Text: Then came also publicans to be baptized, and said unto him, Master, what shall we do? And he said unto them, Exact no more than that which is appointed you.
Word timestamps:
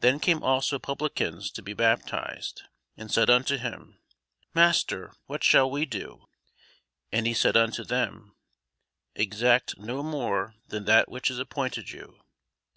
Then 0.00 0.18
came 0.18 0.42
also 0.42 0.80
publicans 0.80 1.48
to 1.52 1.62
be 1.62 1.74
baptized, 1.74 2.62
and 2.96 3.08
said 3.08 3.30
unto 3.30 3.56
him, 3.56 4.00
Master, 4.52 5.14
what 5.26 5.44
shall 5.44 5.70
we 5.70 5.86
do? 5.86 6.26
And 7.12 7.24
he 7.24 7.34
said 7.34 7.56
unto 7.56 7.84
them, 7.84 8.34
Exact 9.14 9.78
no 9.78 10.02
more 10.02 10.56
than 10.66 10.86
that 10.86 11.08
which 11.08 11.30
is 11.30 11.38
appointed 11.38 11.90
you. 11.92 12.20